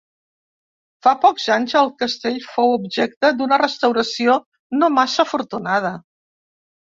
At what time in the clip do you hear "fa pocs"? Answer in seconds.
1.07-1.43